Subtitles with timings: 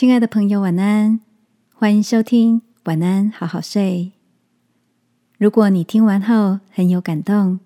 [0.00, 1.20] 亲爱的朋友，晚安！
[1.74, 4.12] 欢迎收听《晚安，好好睡》。
[5.36, 7.60] 如果你听完后很有感动，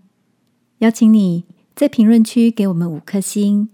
[0.79, 1.45] 邀请你
[1.77, 3.69] 在评论区给我们五颗星，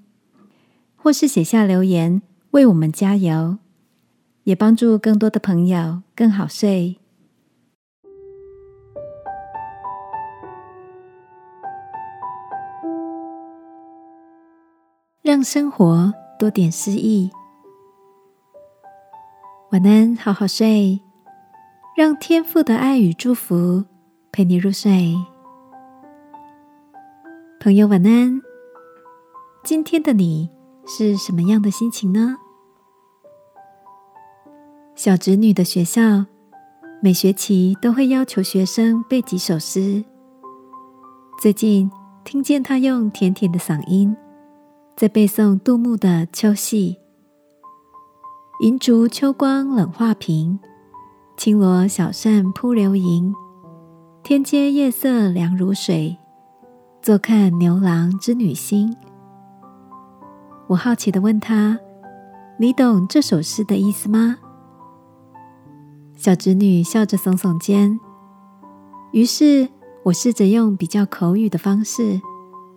[0.95, 2.21] 或是写下留言
[2.51, 3.57] 为我们加油，
[4.45, 6.99] 也帮助更多的朋友更好睡。
[15.23, 17.31] 让生活多点诗意。
[19.73, 21.01] 晚安，好好睡，
[21.97, 23.85] 让天父的爱与祝福
[24.33, 25.15] 陪你入睡。
[27.61, 28.43] 朋友，晚安。
[29.63, 30.51] 今天的你
[30.89, 32.37] 是什么样的心情呢？
[34.97, 36.27] 小侄女的学校
[37.01, 40.05] 每学期都会要求学生背几首诗。
[41.41, 41.89] 最近
[42.25, 44.17] 听见她用甜甜的嗓音
[44.97, 46.99] 在背诵杜牧的《秋夕》。
[48.61, 50.61] 银烛秋光冷画屏，
[51.35, 53.35] 轻罗小扇扑流萤。
[54.23, 56.19] 天阶夜色凉如水，
[57.01, 58.95] 坐看牛郎织女星。
[60.67, 61.79] 我好奇的问他
[62.61, 64.37] ：“你懂这首诗的意思吗？”
[66.15, 67.99] 小侄女笑着耸耸肩。
[69.13, 69.71] 于是
[70.03, 72.21] 我试着用比较口语的方式，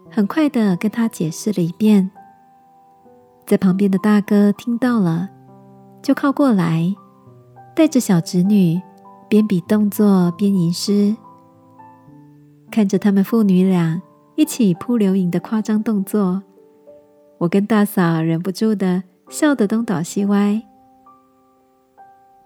[0.09, 2.09] 很快的跟他解释了一遍。
[3.45, 5.27] 在旁边的大哥听到了。
[6.03, 6.93] 就靠过来，
[7.73, 8.79] 带着小侄女
[9.29, 11.15] 边比动作边吟诗，
[12.69, 14.01] 看着他们父女俩
[14.35, 16.43] 一起扑流萤的夸张动作，
[17.37, 20.61] 我跟大嫂忍不住的笑得东倒西歪。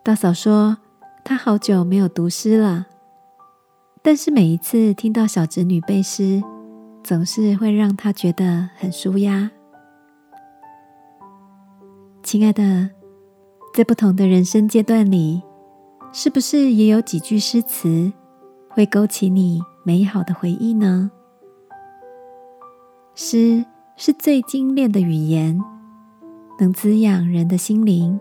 [0.04, 0.78] 大嫂说
[1.26, 2.86] 她好久没有读诗了，
[4.04, 6.44] 但是每一次听到小侄女背诗，
[7.04, 9.50] 总是会让她觉得很舒压。
[12.22, 12.97] 亲爱的。
[13.78, 15.40] 在不同的人生阶段里，
[16.12, 18.12] 是不是也有几句诗词
[18.72, 21.12] 会勾起你美好的回忆呢？
[23.14, 23.64] 诗
[23.96, 25.64] 是最精炼的语言，
[26.58, 28.20] 能滋养人的心灵。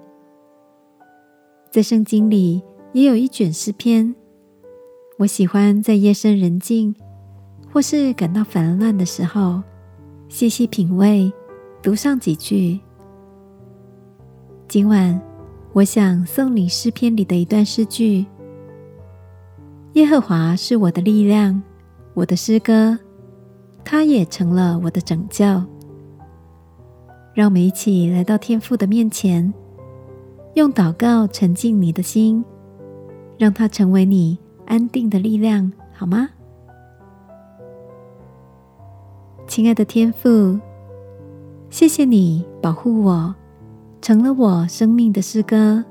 [1.70, 4.14] 在圣经里也有一卷诗篇，
[5.20, 6.94] 我喜欢在夜深人静
[7.72, 9.62] 或是感到烦乱的时候，
[10.28, 11.32] 细细品味，
[11.82, 12.78] 读上几句。
[14.68, 15.18] 今晚。
[15.76, 18.24] 我想送你诗篇里的一段诗句
[19.92, 21.62] ：“耶和华是我的力量，
[22.14, 22.98] 我的诗歌，
[23.84, 25.44] 他也成了我的拯救。”
[27.36, 29.52] 让我们一起来到天父的面前，
[30.54, 32.42] 用祷告沉静你的心，
[33.36, 36.30] 让它成为你安定的力量，好吗？
[39.46, 40.58] 亲爱的天父，
[41.68, 43.34] 谢谢你保护我。
[44.06, 45.84] 成了我生命的诗歌，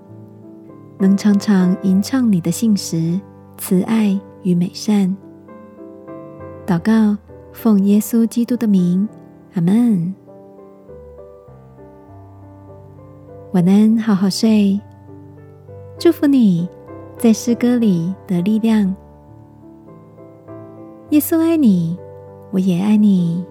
[0.98, 3.20] 能常常吟唱你的信实、
[3.58, 5.14] 慈爱与美善。
[6.66, 7.18] 祷告，
[7.52, 9.06] 奉耶稣基督的名，
[9.56, 10.16] 阿门。
[13.52, 14.80] 晚安，好好睡。
[16.00, 16.70] 祝福你
[17.18, 18.96] 在诗歌里的力量。
[21.10, 22.00] 耶稣爱你，
[22.52, 23.44] 我也爱你。